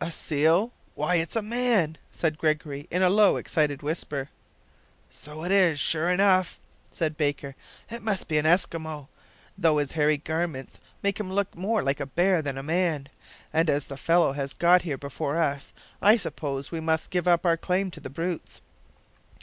[0.00, 0.72] "A seal!
[0.94, 4.30] why, it's a man!" said Gregory, in a low, excited whisper.
[5.10, 7.54] "So it is, sure enough," said Baker;
[7.90, 9.08] "it must be an Eskimo,
[9.58, 13.10] though his hairy garments make him look more like a bear than a man,
[13.52, 17.44] and as the fellow has got here before us, I suppose we must give up
[17.44, 18.62] our claim to the brutes."